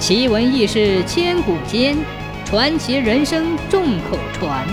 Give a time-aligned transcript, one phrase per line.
[0.00, 1.94] 奇闻异事千古间，
[2.46, 4.66] 传奇人生众口传。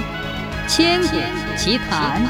[0.70, 1.18] 千古
[1.58, 2.26] 奇谈。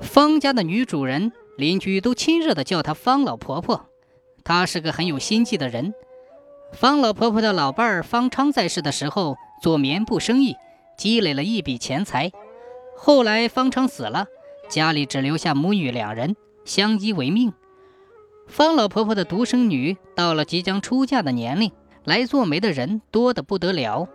[0.00, 3.90] 方家的女主人，邻居都亲热的叫她方老婆婆。
[4.42, 5.92] 她是个很有心计的人。
[6.72, 10.56] 方老婆婆的老伴儿方昌在世的时候做棉布生意，
[10.96, 12.32] 积累了一笔钱财。
[12.96, 14.28] 后来方昌死了，
[14.70, 16.34] 家里只留下母女两人，
[16.64, 17.52] 相依为命。
[18.50, 21.70] 方老婆婆的独生女到了即将出嫁的年龄，
[22.04, 24.08] 来做媒的人多得不得了。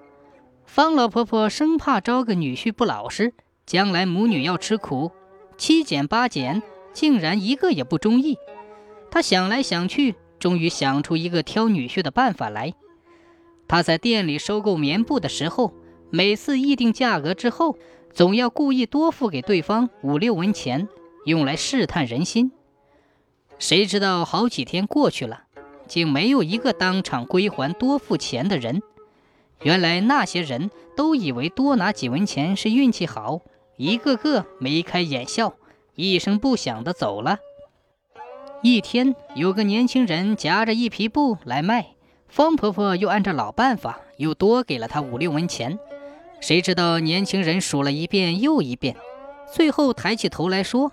[0.66, 3.34] 方老婆婆生怕招个女婿不老实，
[3.66, 5.12] 将来母女要吃苦，
[5.58, 6.62] 七拣八拣，
[6.94, 8.38] 竟然一个也不中意。
[9.10, 12.74] 她想来想去，终于想出一个挑女婿的办法来。
[13.70, 15.74] 她在店里收购棉布的时候，
[16.10, 17.78] 每次议定价格之后，
[18.12, 20.90] 总要故意多付给对方五六文钱，
[21.26, 22.52] 用来试探人心。
[23.58, 25.44] 谁知道好几天过去了，
[25.88, 28.82] 竟没有一个当场归还多付钱的人。
[29.62, 33.42] 原来那些人都以为多拿几文钱是运气好，
[33.78, 35.54] 一个个眉开眼笑，
[35.96, 37.40] 一声不响的走了。
[38.62, 41.96] 一天，有个年轻人夹着一匹布来卖，
[42.28, 45.80] 方婆婆又按照老办法，又多给了他五六文钱。
[46.42, 48.96] 谁知道年轻人数了一遍又一遍，
[49.52, 50.92] 最后抬起头来说：“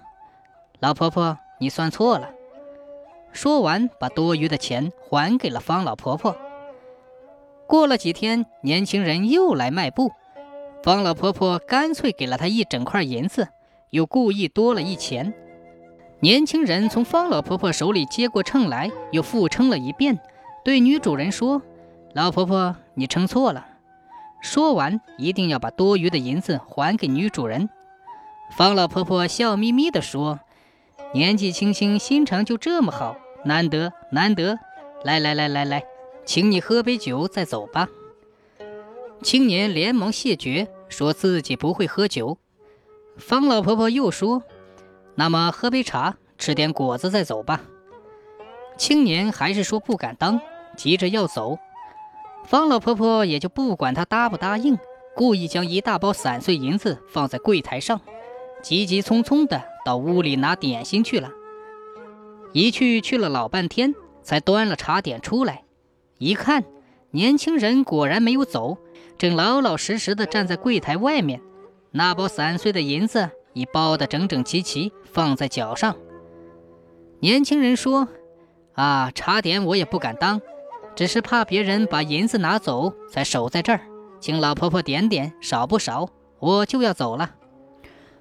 [0.81, 2.31] 老婆婆，你算错了。”
[3.33, 6.36] 说完，把多余的钱还给了方老婆婆。
[7.66, 10.12] 过了几天，年轻人又来卖布，
[10.83, 13.48] 方老婆婆干脆给了他一整块银子，
[13.91, 15.33] 又故意多了一钱。
[16.20, 20.20] 年轻人从方老婆婆手里接过秤来，又复称了一遍，
[20.64, 21.62] 对女主人说
[22.14, 23.66] ：“老婆婆，你称错了。”
[24.42, 27.69] 说完，一定要把多余的银子还给女主人。
[28.50, 30.41] 方老婆婆笑眯眯地说。
[31.14, 33.14] 年纪轻轻，心肠就这么好，
[33.45, 34.59] 难得难得！
[35.05, 35.85] 来来来来来，
[36.25, 37.89] 请你喝杯酒再走吧。
[39.23, 42.39] 青年连忙谢绝，说自己不会喝酒。
[43.16, 44.43] 方老婆婆又说
[45.16, 47.62] ：“那么喝杯茶，吃点果子再走吧。”
[48.78, 50.41] 青年还是说不敢当，
[50.77, 51.59] 急着要走。
[52.45, 54.78] 方老婆婆也就不管他答不答应，
[55.15, 58.00] 故意将一大包散碎银子放在柜台上，
[58.62, 59.62] 急急匆匆的。
[59.84, 61.28] 到屋里拿点心去了，
[62.53, 65.65] 一去去了老半天，才端了茶点出来。
[66.19, 66.65] 一看，
[67.11, 68.79] 年轻人果然没有走，
[69.17, 71.41] 正老老实实的站在柜台外面。
[71.91, 75.97] 那包散碎的银子已包得整整齐齐，放在脚上。
[77.21, 78.09] 年轻人说
[78.75, 80.41] ：“啊，茶点我也不敢当，
[80.95, 83.81] 只是怕别人把银子拿走，才守在这儿。
[84.21, 86.09] 请老婆婆点点，少不少，
[86.39, 87.34] 我就要走了。”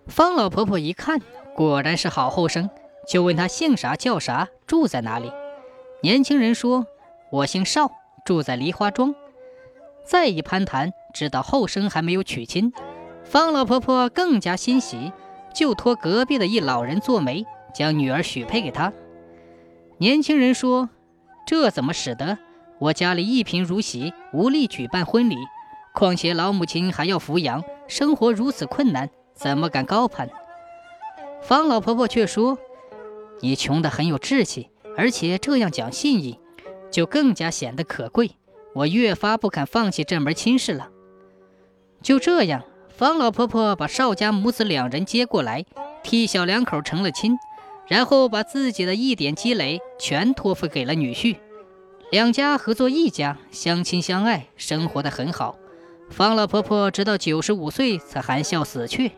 [0.08, 1.20] 方老婆婆一看。
[1.54, 2.70] 果然是好后生，
[3.08, 5.32] 就问他姓啥叫啥，住在哪里。
[6.02, 6.86] 年轻人说
[7.32, 7.92] ：“我姓邵，
[8.26, 9.14] 住在梨花庄。”
[10.06, 12.74] 再一攀谈，知道后生还没有娶亲，
[13.24, 15.12] 方老婆婆更加欣喜，
[15.54, 18.92] 就托隔壁的一老人做媒，将女儿许配给他。
[19.98, 20.90] 年轻人说
[21.46, 22.38] ：“这怎么使得？
[22.80, 25.36] 我家里一贫如洗，无力举办婚礼，
[25.94, 30.28] 况且老母亲还要抚养，生活如此困难，怎么敢高攀？”
[31.44, 32.58] 方老婆婆却说
[33.42, 36.40] ：“你穷得很有志气，而且这样讲信义，
[36.92, 38.32] 就更加显得可贵。
[38.74, 40.90] 我越发不肯放弃这门亲事了。”
[42.02, 45.66] 就这样，方老婆婆把邵家母子两人接过来，
[46.04, 47.38] 替小两口成了亲，
[47.88, 51.38] 然后把自己的一点积累全托付给了女婿。
[52.12, 55.58] 两家合作一家，相亲相爱，生活得很好。
[56.10, 59.12] 方老婆婆直到九十五岁才含笑死去。